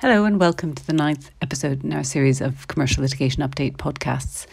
[0.00, 4.46] Hello, and welcome to the ninth episode in our series of commercial litigation update podcasts.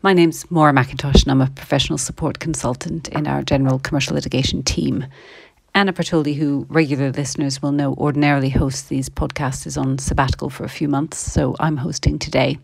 [0.00, 4.62] My name's Maura McIntosh, and I'm a professional support consultant in our general commercial litigation
[4.62, 5.04] team.
[5.74, 10.64] Anna Bertoldi, who regular listeners will know ordinarily hosts these podcasts, is on sabbatical for
[10.64, 12.58] a few months, so I'm hosting today.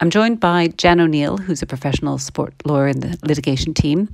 [0.00, 4.08] I'm joined by Jan O'Neill, who's a professional support lawyer in the litigation team,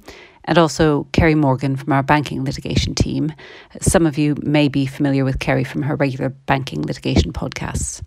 [0.49, 3.33] and also Kerry Morgan from our banking litigation team.
[3.81, 8.03] Some of you may be familiar with Kerry from her regular banking litigation podcasts.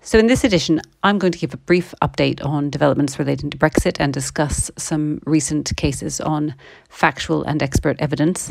[0.00, 3.58] So, in this edition, I'm going to give a brief update on developments relating to
[3.58, 6.54] Brexit and discuss some recent cases on
[6.88, 8.50] factual and expert evidence.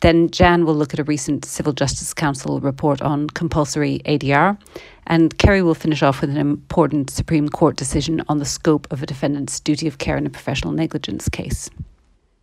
[0.00, 4.58] Then Jan will look at a recent Civil Justice Council report on compulsory ADR,
[5.06, 9.02] and Kerry will finish off with an important Supreme Court decision on the scope of
[9.02, 11.68] a defendant's duty of care in a professional negligence case.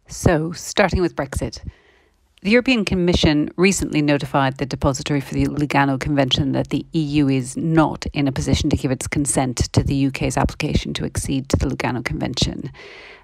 [0.07, 1.63] So, starting with Brexit.
[2.43, 7.57] The European Commission recently notified the depository for the Lugano Convention that the EU is
[7.57, 11.57] not in a position to give its consent to the UK's application to accede to
[11.57, 12.71] the Lugano Convention.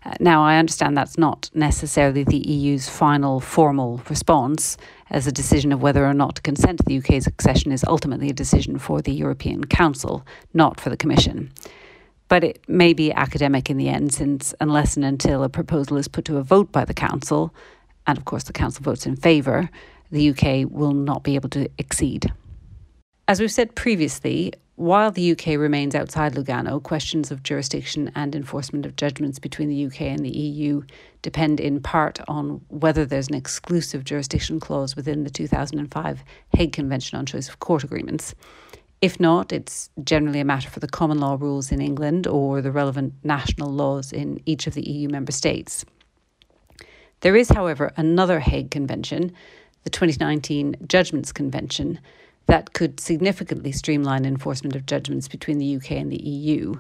[0.04, 4.76] Uh, now, I understand that's not necessarily the EU's final formal response,
[5.12, 8.32] as a decision of whether or not to consent to the UK's accession is ultimately
[8.32, 10.26] a decision for the European Council,
[10.56, 11.52] not for the Commission
[12.32, 16.08] but it may be academic in the end, since unless and until a proposal is
[16.08, 17.54] put to a vote by the Council,
[18.08, 19.70] and of course the Council votes in favour,
[20.12, 22.32] the UK will not be able to accede.
[23.28, 28.86] As we've said previously, while the UK remains outside Lugano, questions of jurisdiction and enforcement
[28.86, 30.84] of judgments between the UK and the EU
[31.22, 36.24] depend in part on whether there's an exclusive jurisdiction clause within the 2005
[36.56, 38.34] Hague Convention on Choice of Court Agreements.
[39.02, 42.72] If not, it's generally a matter for the common law rules in England or the
[42.72, 45.84] relevant national laws in each of the EU member states.
[47.22, 49.34] There is, however, another Hague Convention,
[49.84, 52.00] the 2019 Judgments Convention,
[52.46, 56.76] that could significantly streamline enforcement of judgments between the UK and the EU.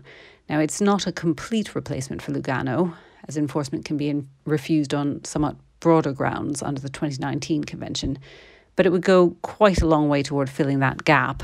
[0.47, 2.93] Now, it's not a complete replacement for Lugano,
[3.27, 8.19] as enforcement can be in, refused on somewhat broader grounds under the 2019 Convention,
[8.75, 11.43] but it would go quite a long way toward filling that gap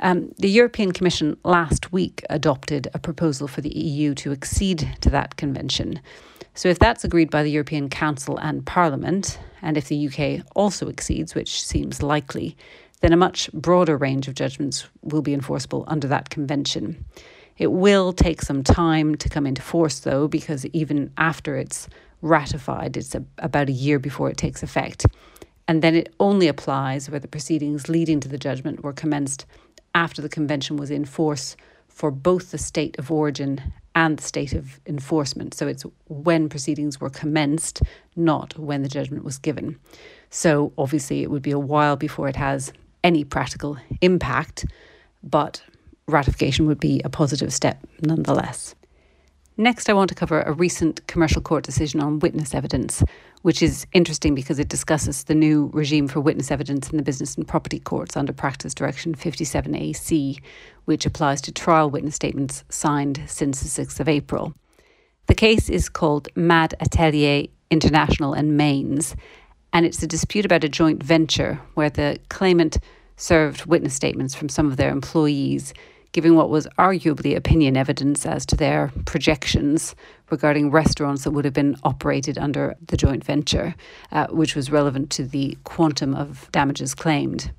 [0.00, 5.10] um, the European Commission last week adopted a proposal for the EU to accede to
[5.10, 6.00] that convention.
[6.54, 10.88] So, if that's agreed by the European Council and Parliament, and if the UK also
[10.88, 12.56] accedes, which seems likely,
[13.00, 17.04] then a much broader range of judgments will be enforceable under that convention.
[17.58, 21.88] It will take some time to come into force, though, because even after it's
[22.22, 25.06] ratified, it's a, about a year before it takes effect.
[25.66, 29.46] And then it only applies where the proceedings leading to the judgment were commenced
[29.94, 31.56] after the convention was in force
[31.88, 33.60] for both the state of origin
[33.94, 35.54] and the state of enforcement.
[35.54, 37.82] So it's when proceedings were commenced,
[38.16, 39.78] not when the judgment was given.
[40.30, 42.72] So obviously, it would be a while before it has
[43.04, 44.64] any practical impact,
[45.22, 45.62] but
[46.08, 48.74] ratification would be a positive step nonetheless.
[49.56, 53.04] Next, I want to cover a recent commercial court decision on witness evidence,
[53.42, 57.36] which is interesting because it discusses the new regime for witness evidence in the business
[57.36, 60.40] and property courts under Practice Direction 57AC,
[60.86, 64.54] which applies to trial witness statements signed since the 6th of April.
[65.28, 69.14] The case is called Mad Atelier International and Manès,
[69.72, 72.78] and it's a dispute about a joint venture where the claimant
[73.16, 75.72] served witness statements from some of their employees
[76.14, 79.96] giving what was arguably opinion evidence as to their projections
[80.30, 83.74] regarding restaurants that would have been operated under the joint venture,
[84.12, 87.50] uh, which was relevant to the quantum of damages claimed.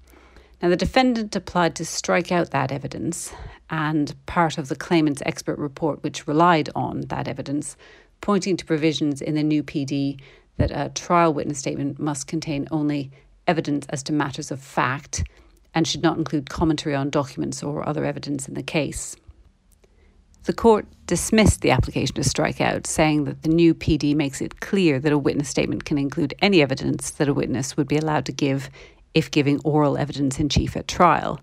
[0.62, 3.34] Now, the defendant applied to strike out that evidence,
[3.70, 7.76] and part of the claimant's expert report, which relied on that evidence,
[8.22, 10.18] pointing to provisions in the new PD
[10.56, 13.12] that a trial witness statement must contain only
[13.48, 15.26] evidence as to matters of fact
[15.76, 19.16] and should not include commentary on documents or other evidence in the case.
[20.46, 24.62] The court dismissed the application to strike out, saying that the new PD makes it
[24.62, 28.26] clear that a witness statement can include any evidence that a witness would be allowed
[28.26, 28.70] to give
[29.14, 31.42] if giving oral evidence in chief at trial.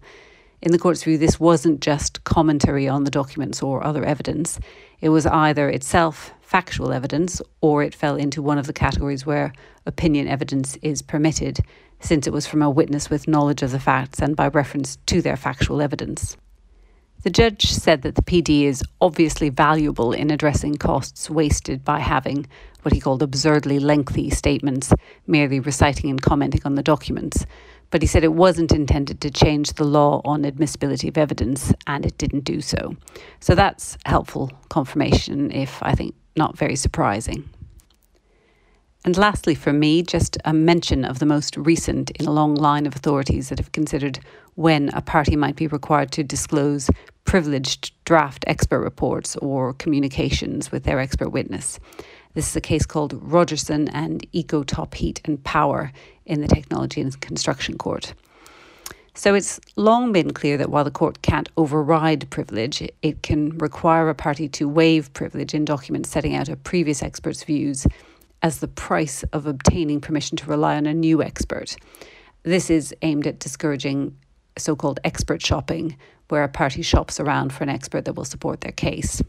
[0.60, 4.60] In the court's view, this wasn't just commentary on the documents or other evidence.
[5.00, 9.52] It was either itself factual evidence or it fell into one of the categories where
[9.86, 11.58] opinion evidence is permitted,
[12.02, 15.22] since it was from a witness with knowledge of the facts and by reference to
[15.22, 16.36] their factual evidence.
[17.22, 22.46] The judge said that the PD is obviously valuable in addressing costs wasted by having
[22.82, 24.92] what he called absurdly lengthy statements,
[25.28, 27.46] merely reciting and commenting on the documents.
[27.90, 32.04] But he said it wasn't intended to change the law on admissibility of evidence, and
[32.04, 32.96] it didn't do so.
[33.38, 37.48] So that's helpful confirmation, if I think not very surprising.
[39.04, 42.86] And lastly, for me, just a mention of the most recent in a long line
[42.86, 44.20] of authorities that have considered
[44.54, 46.88] when a party might be required to disclose
[47.24, 51.80] privileged draft expert reports or communications with their expert witness.
[52.34, 55.92] This is a case called Rogerson and Eco Top Heat and Power
[56.24, 58.14] in the Technology and Construction Court.
[59.14, 64.08] So it's long been clear that while the court can't override privilege, it can require
[64.08, 67.86] a party to waive privilege in documents setting out a previous expert's views
[68.42, 71.76] as the price of obtaining permission to rely on a new expert.
[72.42, 74.16] This is aimed at discouraging
[74.58, 75.96] so called expert shopping,
[76.28, 79.22] where a party shops around for an expert that will support their case.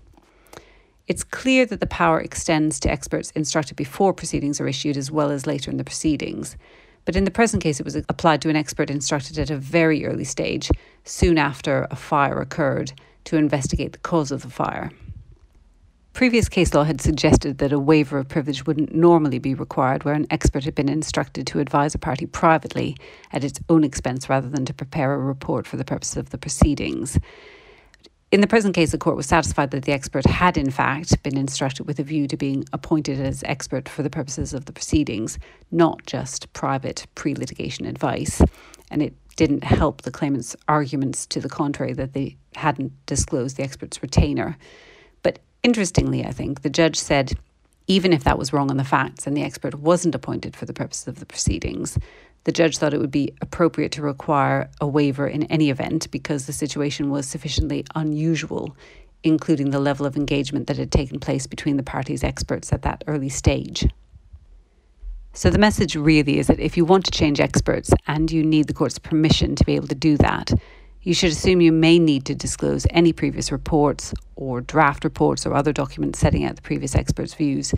[1.08, 5.32] It's clear that the power extends to experts instructed before proceedings are issued as well
[5.32, 6.56] as later in the proceedings.
[7.06, 10.06] But in the present case, it was applied to an expert instructed at a very
[10.06, 10.72] early stage,
[11.04, 12.94] soon after a fire occurred,
[13.26, 14.92] to investigate the cause of the fire.
[16.14, 20.14] Previous case law had suggested that a waiver of privilege wouldn't normally be required where
[20.14, 22.96] an expert had been instructed to advise a party privately
[23.32, 26.38] at its own expense rather than to prepare a report for the purposes of the
[26.38, 27.18] proceedings.
[28.32, 31.36] In the present case, the court was satisfied that the expert had, in fact, been
[31.36, 35.40] instructed with a view to being appointed as expert for the purposes of the proceedings,
[35.72, 38.40] not just private pre litigation advice.
[38.92, 43.64] And it didn't help the claimant's arguments to the contrary that they hadn't disclosed the
[43.64, 44.58] expert's retainer.
[45.64, 47.34] Interestingly, I think, the judge said
[47.88, 50.74] even if that was wrong on the facts and the expert wasn't appointed for the
[50.74, 51.98] purposes of the proceedings,
[52.46, 56.46] the judge thought it would be appropriate to require a waiver in any event because
[56.46, 58.76] the situation was sufficiently unusual,
[59.24, 63.04] including the level of engagement that had taken place between the parties' experts at that
[63.08, 63.88] early stage.
[65.36, 68.68] So, the message really is that if you want to change experts and you need
[68.68, 70.52] the court's permission to be able to do that,
[71.04, 75.54] you should assume you may need to disclose any previous reports or draft reports or
[75.54, 77.74] other documents setting out the previous experts' views,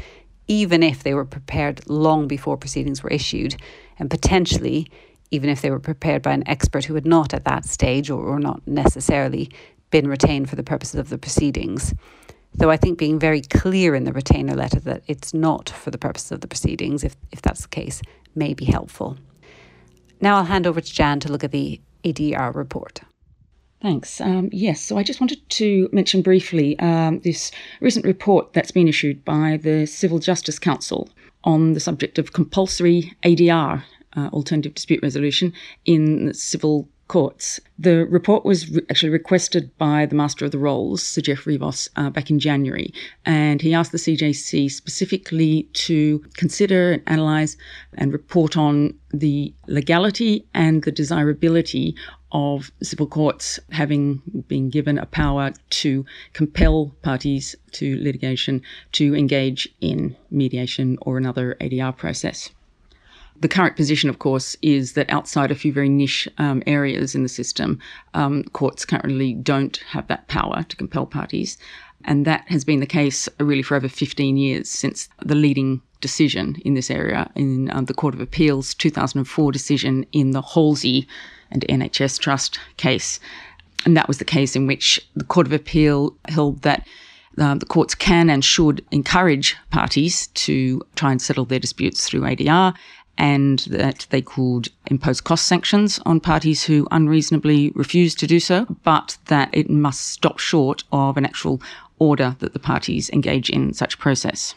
[0.48, 3.56] even if they were prepared long before proceedings were issued,
[3.98, 4.88] and potentially
[5.31, 8.24] even if they were prepared by an expert who had not at that stage or,
[8.24, 9.50] or not necessarily
[9.89, 11.95] been retained for the purposes of the proceedings.
[12.54, 15.98] Though I think being very clear in the retainer letter that it's not for the
[15.98, 18.04] purposes of the proceedings, if, if that's the case,
[18.36, 19.18] may be helpful.
[20.22, 23.01] Now I'll hand over to Jan to look at the ADR report.
[23.86, 24.20] Thanks.
[24.20, 27.52] Um, yes, so I just wanted to mention briefly um, this
[27.82, 31.08] recent report that's been issued by the Civil Justice Council
[31.44, 33.84] on the subject of compulsory ADR,
[34.18, 35.54] uh, alternative dispute resolution,
[35.86, 37.60] in civil courts.
[37.78, 41.90] The report was re- actually requested by the Master of the Rolls, Sir Geoffrey Vos,
[41.96, 42.94] uh, back in January,
[43.25, 47.57] and he asked the CJC specifically to consider and analyse
[47.96, 51.96] and report on the legality and the desirability
[52.31, 58.62] of civil courts having been given a power to compel parties to litigation
[58.92, 62.50] to engage in mediation or another ADR process.
[63.40, 67.24] The current position, of course, is that outside a few very niche um, areas in
[67.24, 67.80] the system,
[68.14, 71.58] um, courts currently don't have that power to compel parties.
[72.06, 76.56] And that has been the case really for over 15 years since the leading decision
[76.64, 81.08] in this area in um, the Court of Appeal's 2004 decision in the Halsey
[81.52, 83.20] and NHS Trust case.
[83.86, 86.88] And that was the case in which the Court of Appeal held that
[87.38, 92.22] uh, the courts can and should encourage parties to try and settle their disputes through
[92.22, 92.74] ADR
[93.17, 98.65] and that they could impose cost sanctions on parties who unreasonably refuse to do so,
[98.84, 101.62] but that it must stop short of an actual
[102.00, 104.55] order that the parties engage in such process.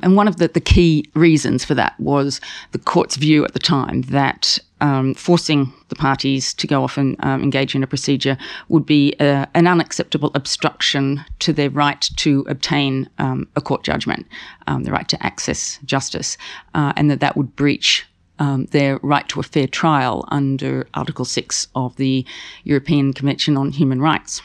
[0.00, 2.40] And one of the, the key reasons for that was
[2.72, 7.16] the court's view at the time that um, forcing the parties to go off and
[7.20, 8.36] um, engage in a procedure
[8.68, 14.26] would be uh, an unacceptable obstruction to their right to obtain um, a court judgment,
[14.66, 16.36] um, the right to access justice,
[16.74, 18.04] uh, and that that would breach
[18.40, 22.26] um, their right to a fair trial under Article 6 of the
[22.64, 24.42] European Convention on Human Rights.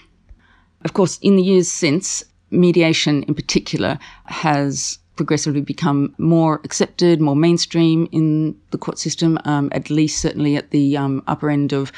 [0.85, 7.35] Of course, in the years since, mediation in particular has progressively become more accepted, more
[7.35, 11.91] mainstream in the court system, um, at least certainly at the um, upper end of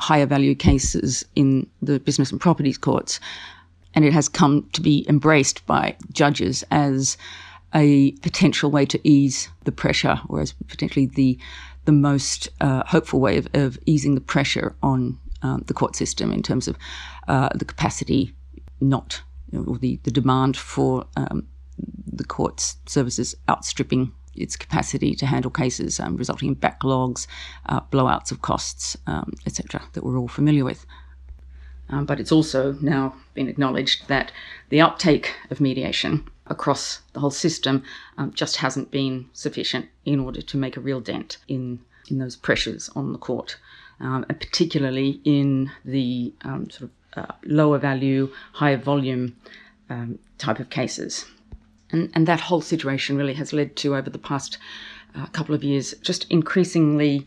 [0.00, 3.20] higher value cases in the business and properties courts.
[3.94, 7.16] And it has come to be embraced by judges as
[7.74, 11.38] a potential way to ease the pressure, or as potentially the
[11.84, 16.32] the most uh, hopeful way of, of, easing the pressure on um, the court system
[16.32, 16.78] in terms of
[17.28, 18.34] uh, the capacity,
[18.80, 19.22] not
[19.54, 21.46] or the, the demand for um,
[21.78, 27.26] the court's services outstripping its capacity to handle cases, um, resulting in backlogs,
[27.66, 30.86] uh, blowouts of costs, um, etc., that we're all familiar with.
[31.88, 34.32] Um, but it's also now been acknowledged that
[34.70, 37.82] the uptake of mediation across the whole system
[38.16, 42.36] um, just hasn't been sufficient in order to make a real dent in, in those
[42.36, 43.58] pressures on the court,
[44.00, 49.36] um, and particularly in the um, sort of uh, lower value, higher volume
[49.90, 51.26] um, type of cases.
[51.94, 54.58] And, and that whole situation really has led to, over the past
[55.14, 57.24] uh, couple of years, just increasingly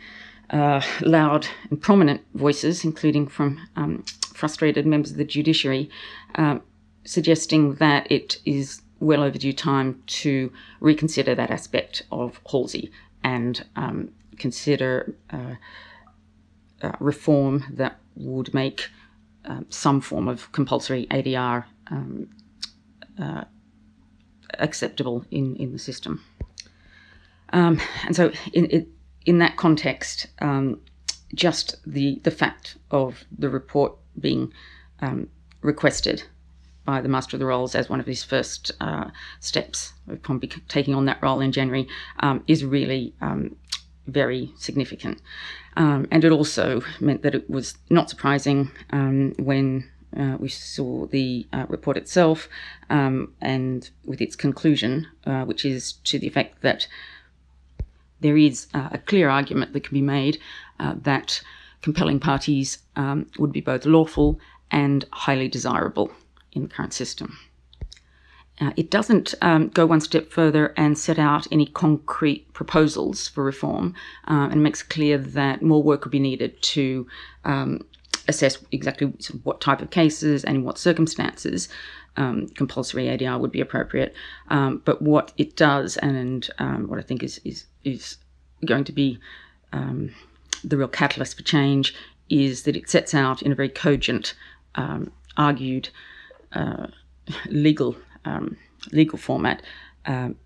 [0.49, 5.89] uh, loud and prominent voices, including from um, frustrated members of the judiciary,
[6.35, 6.59] uh,
[7.05, 12.91] suggesting that it is well overdue time to reconsider that aspect of Halsey
[13.23, 15.55] and um, consider uh,
[16.81, 18.89] uh, reform that would make
[19.45, 22.27] um, some form of compulsory ADR um,
[23.17, 23.45] uh,
[24.59, 26.23] acceptable in, in the system.
[27.53, 28.87] Um, and so, in,
[29.25, 30.81] in, that context, um,
[31.33, 34.51] just the, the fact of the report being
[34.99, 35.29] um,
[35.61, 36.23] requested
[36.83, 40.95] by the Master of the Rolls as one of his first uh, steps upon taking
[40.95, 41.87] on that role in January
[42.19, 43.55] um, is really um,
[44.07, 45.21] very significant.
[45.75, 48.71] Um, and it also meant that it was not surprising
[49.37, 52.49] when uh, we saw the uh, report itself
[52.89, 56.87] um, and with its conclusion, uh, which is to the effect that
[58.19, 60.39] there is uh, a clear argument that can be made
[60.79, 61.41] uh, that
[61.81, 64.39] compelling parties um, would be both lawful
[64.71, 66.11] and highly desirable
[66.51, 67.37] in the current system.
[68.59, 73.43] Uh, it doesn't um, go one step further and set out any concrete proposals for
[73.43, 73.93] reform
[74.25, 77.05] and makes clear that more work would be needed to
[77.45, 77.85] um,
[78.27, 79.07] assess exactly
[79.43, 81.69] what type of cases and in what circumstances
[82.17, 84.13] um, compulsory ADR would be appropriate.
[84.49, 88.17] Um, but what it does, and um, what I think is is is
[88.65, 89.19] going to be
[89.71, 90.13] um,
[90.63, 91.93] the real catalyst for change,
[92.29, 94.33] is that it sets out in a very cogent,
[94.75, 95.89] um, argued,
[96.53, 96.87] uh,
[97.45, 97.95] legal
[98.91, 99.61] legal format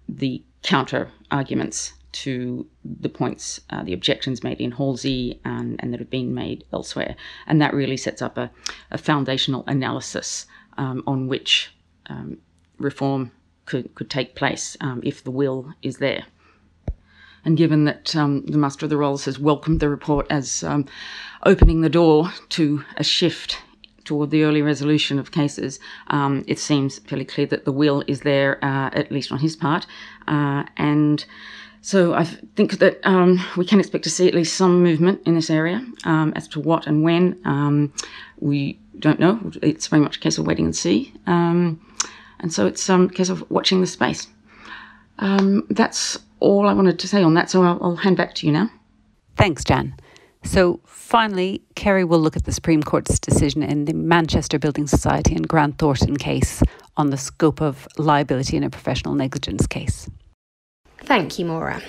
[0.07, 5.99] the counter arguments to the points, uh, the objections made in Halsey and, and, that
[5.99, 7.15] have been made elsewhere.
[7.47, 8.51] And that really sets up a,
[8.89, 10.45] a foundational analysis
[10.77, 11.73] um, on which
[12.07, 12.37] um,
[12.77, 13.31] reform
[13.65, 16.25] could, could take place um, if the will is there.
[17.43, 20.85] And given that um, the Master of the Rolls has welcomed the report as um,
[21.45, 23.57] opening the door to a shift
[24.03, 28.21] toward the early resolution of cases, um, it seems fairly clear that the will is
[28.21, 29.87] there, uh, at least on his part.
[30.27, 31.25] Uh, and
[31.81, 35.33] so I think that um, we can expect to see at least some movement in
[35.33, 35.85] this area.
[36.05, 37.91] Um, as to what and when, um,
[38.39, 39.51] we don't know.
[39.63, 41.11] It's very much a case of waiting and see.
[41.25, 41.81] Um,
[42.39, 44.27] and so it's um, a case of watching the space.
[45.19, 47.50] Um, that's all I wanted to say on that.
[47.50, 48.69] So I'll, I'll hand back to you now.
[49.35, 49.95] Thanks, Jan.
[50.43, 55.35] So finally, Kerry will look at the Supreme Court's decision in the Manchester Building Society
[55.35, 56.63] and Grant Thornton case
[56.97, 60.09] on the scope of liability in a professional negligence case.
[61.03, 61.81] Thank you, Maura.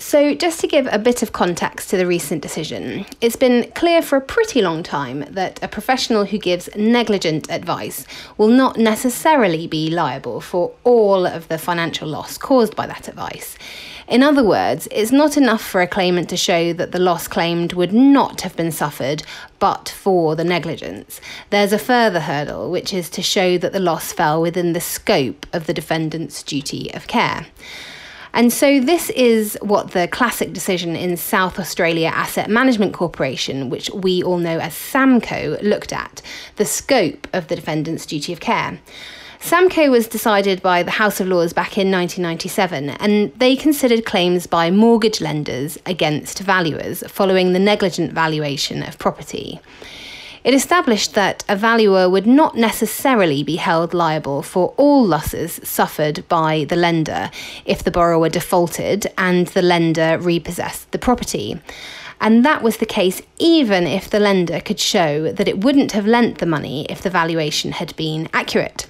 [0.00, 4.00] So, just to give a bit of context to the recent decision, it's been clear
[4.00, 8.06] for a pretty long time that a professional who gives negligent advice
[8.38, 13.58] will not necessarily be liable for all of the financial loss caused by that advice.
[14.08, 17.74] In other words, it's not enough for a claimant to show that the loss claimed
[17.74, 19.22] would not have been suffered
[19.58, 21.20] but for the negligence.
[21.50, 25.46] There's a further hurdle, which is to show that the loss fell within the scope
[25.52, 27.46] of the defendant's duty of care.
[28.32, 33.90] And so, this is what the classic decision in South Australia Asset Management Corporation, which
[33.90, 36.22] we all know as SAAMCO, looked at
[36.56, 38.78] the scope of the defendant's duty of care.
[39.40, 44.46] SAAMCO was decided by the House of Lords back in 1997, and they considered claims
[44.46, 49.58] by mortgage lenders against valuers following the negligent valuation of property.
[50.42, 56.26] It established that a valuer would not necessarily be held liable for all losses suffered
[56.28, 57.30] by the lender
[57.66, 61.60] if the borrower defaulted and the lender repossessed the property.
[62.22, 66.06] And that was the case even if the lender could show that it wouldn't have
[66.06, 68.86] lent the money if the valuation had been accurate.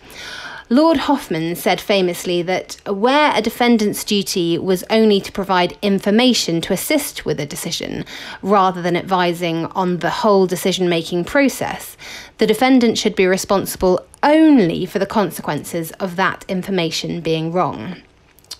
[0.72, 6.72] Lord Hoffmann said famously that where a defendant's duty was only to provide information to
[6.72, 8.04] assist with a decision,
[8.40, 11.96] rather than advising on the whole decision making process,
[12.38, 17.96] the defendant should be responsible only for the consequences of that information being wrong.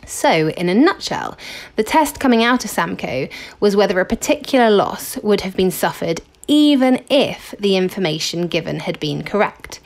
[0.05, 1.39] So, in a nutshell,
[1.77, 6.23] the test coming out of SAAMCO was whether a particular loss would have been suffered
[6.49, 9.79] even if the information given had been correct.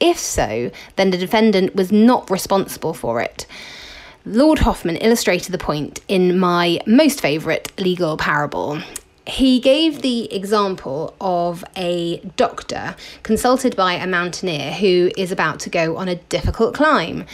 [0.00, 3.46] If so, then the defendant was not responsible for it.
[4.24, 8.82] Lord Hoffmann illustrated the point in my most favourite legal parable.
[9.26, 15.70] He gave the example of a doctor consulted by a mountaineer who is about to
[15.70, 17.24] go on a difficult climb.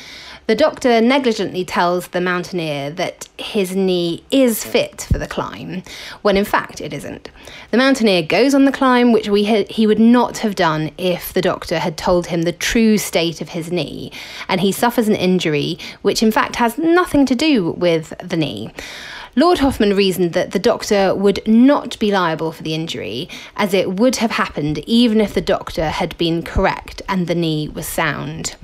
[0.48, 5.84] The doctor negligently tells the mountaineer that his knee is fit for the climb,
[6.22, 7.30] when in fact it isn't.
[7.70, 11.32] The mountaineer goes on the climb, which we ha- he would not have done if
[11.32, 14.10] the doctor had told him the true state of his knee,
[14.48, 18.72] and he suffers an injury which in fact has nothing to do with the knee.
[19.36, 23.92] Lord Hoffmann reasoned that the doctor would not be liable for the injury, as it
[23.92, 28.56] would have happened even if the doctor had been correct and the knee was sound.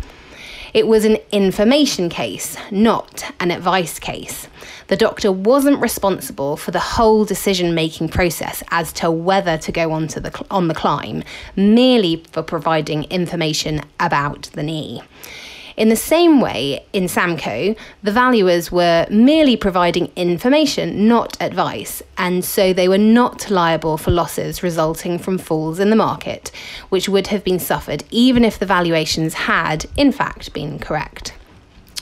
[0.75, 4.49] It was an information case, not an advice case.
[4.89, 9.93] The doctor wasn't responsible for the whole decision making process as to whether to go
[9.93, 11.25] on, to the, on the climb,
[11.57, 15.03] merely for providing information about the knee.
[15.79, 22.45] In the same way, in SAAMCO, the valuers were merely providing information, not advice, and
[22.45, 26.51] so they were not liable for losses resulting from falls in the market,
[26.89, 31.33] which would have been suffered even if the valuations had, in fact, been correct.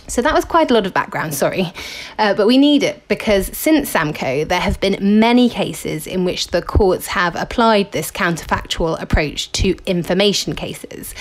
[0.09, 1.71] So that was quite a lot of background, sorry.
[2.19, 6.47] Uh, but we need it because since SAAMCO, there have been many cases in which
[6.47, 11.15] the courts have applied this counterfactual approach to information cases.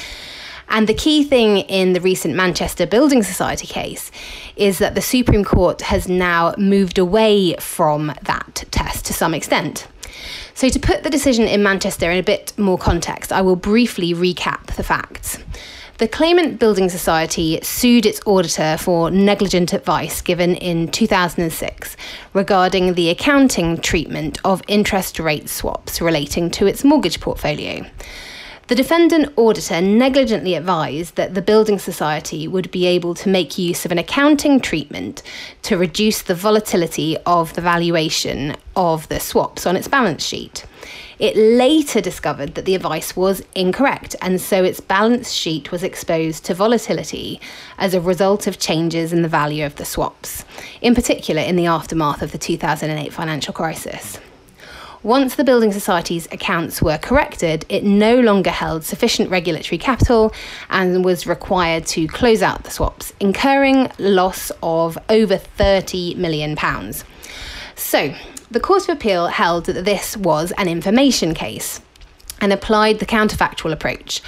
[0.70, 4.12] And the key thing in the recent Manchester Building Society case
[4.56, 9.88] is that the Supreme Court has now moved away from that test to some extent.
[10.54, 14.14] So, to put the decision in Manchester in a bit more context, I will briefly
[14.14, 15.38] recap the facts.
[15.98, 21.96] The Claimant Building Society sued its auditor for negligent advice given in 2006
[22.34, 27.86] regarding the accounting treatment of interest rate swaps relating to its mortgage portfolio.
[28.68, 33.86] The defendant auditor negligently advised that the Building Society would be able to make use
[33.86, 35.22] of an accounting treatment
[35.62, 40.66] to reduce the volatility of the valuation of the swaps on its balance sheet.
[41.20, 46.44] It later discovered that the advice was incorrect, and so its balance sheet was exposed
[46.46, 47.40] to volatility
[47.78, 50.44] as a result of changes in the value of the swaps,
[50.82, 54.18] in particular in the aftermath of the 2008 financial crisis.
[55.06, 60.34] Once the Building Society's accounts were corrected, it no longer held sufficient regulatory capital
[60.72, 66.58] and was required to close out the swaps, incurring loss of over £30 million.
[67.76, 68.16] So,
[68.50, 71.82] the Court of Appeal held that this was an information case
[72.42, 74.24] and applied the counterfactual approach.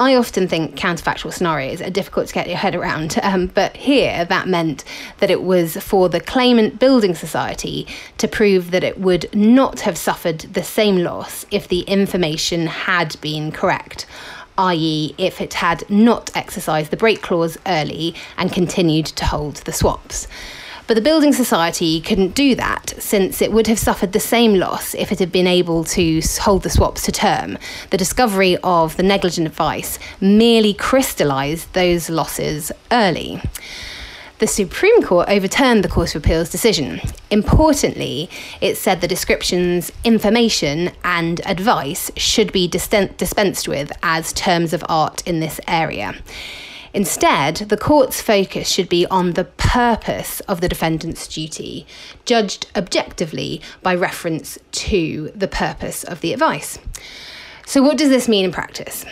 [0.00, 4.24] I often think counterfactual scenarios are difficult to get your head around, um, but here
[4.24, 4.84] that meant
[5.18, 7.86] that it was for the claimant building society
[8.18, 13.20] to prove that it would not have suffered the same loss if the information had
[13.20, 14.06] been correct
[14.58, 19.72] i.e., if it had not exercised the break clause early and continued to hold the
[19.72, 20.26] swaps.
[20.88, 24.94] But the Building Society couldn't do that since it would have suffered the same loss
[24.94, 27.58] if it had been able to hold the swaps to term.
[27.90, 33.42] The discovery of the negligent advice merely crystallised those losses early.
[34.38, 37.02] The Supreme Court overturned the Court of Appeal's decision.
[37.30, 38.30] Importantly,
[38.62, 45.22] it said the descriptions information and advice should be dispensed with as terms of art
[45.26, 46.14] in this area.
[46.94, 51.86] Instead, the court's focus should be on the purpose of the defendant's duty,
[52.24, 56.78] judged objectively by reference to the purpose of the advice.
[57.66, 59.04] So, what does this mean in practice?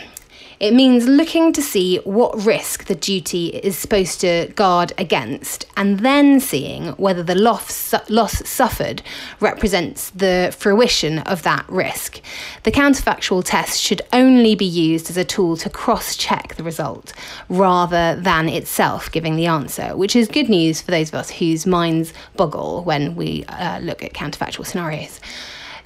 [0.59, 5.99] It means looking to see what risk the duty is supposed to guard against and
[5.99, 9.03] then seeing whether the loss, loss suffered
[9.39, 12.21] represents the fruition of that risk.
[12.63, 17.13] The counterfactual test should only be used as a tool to cross check the result
[17.49, 21.67] rather than itself giving the answer, which is good news for those of us whose
[21.67, 25.19] minds boggle when we uh, look at counterfactual scenarios.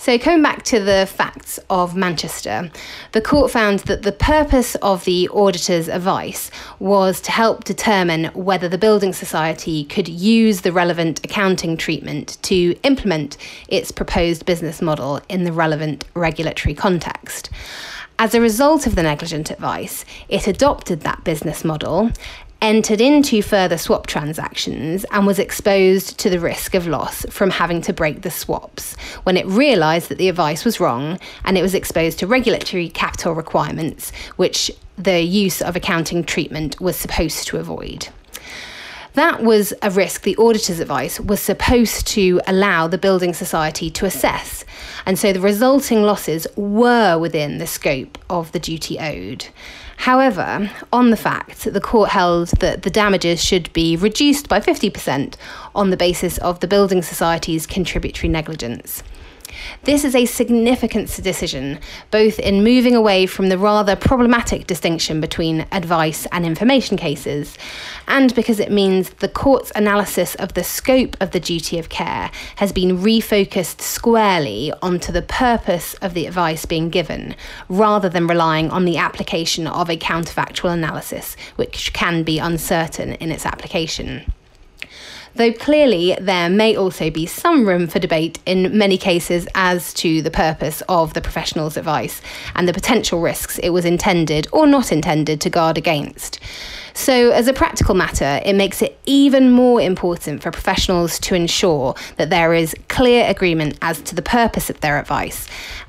[0.01, 2.71] So, coming back to the facts of Manchester,
[3.11, 8.67] the court found that the purpose of the auditor's advice was to help determine whether
[8.67, 13.37] the Building Society could use the relevant accounting treatment to implement
[13.67, 17.51] its proposed business model in the relevant regulatory context.
[18.17, 22.09] As a result of the negligent advice, it adopted that business model
[22.61, 27.81] entered into further swap transactions and was exposed to the risk of loss from having
[27.81, 31.73] to break the swaps when it realised that the advice was wrong and it was
[31.73, 38.09] exposed to regulatory capital requirements, which the use of accounting treatment was supposed to avoid.
[39.13, 44.05] That was a risk the auditor's advice was supposed to allow the building society to
[44.05, 44.63] assess,
[45.05, 49.47] and so the resulting losses were within the scope of the duty owed.
[50.01, 55.35] However, on the fact, the court held that the damages should be reduced by 50%
[55.75, 59.03] on the basis of the Building Society's contributory negligence.
[59.83, 65.65] This is a significant decision, both in moving away from the rather problematic distinction between
[65.71, 67.57] advice and information cases,
[68.07, 72.31] and because it means the court's analysis of the scope of the duty of care
[72.57, 77.35] has been refocused squarely onto the purpose of the advice being given,
[77.69, 83.31] rather than relying on the application of a counterfactual analysis, which can be uncertain in
[83.31, 84.25] its application
[85.35, 90.21] though clearly there may also be some room for debate in many cases as to
[90.21, 92.21] the purpose of the professional's advice
[92.55, 96.39] and the potential risks it was intended or not intended to guard against.
[96.93, 101.95] So, as a practical matter, it makes it even more important for professionals to ensure
[102.17, 105.47] that there is clear agreement as to the purpose of their advice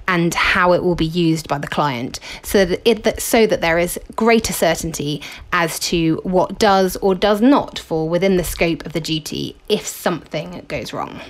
[0.08, 3.78] and how it will be used by the client so that, it, so that there
[3.78, 8.92] is greater certainty as to what does or does not fall within the scope of
[8.92, 11.20] the duty if something goes wrong.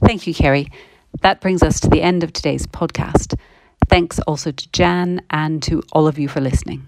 [0.00, 0.68] Thank you, Kerry.
[1.22, 3.34] That brings us to the end of today's podcast.
[3.88, 6.86] Thanks also to Jan and to all of you for listening.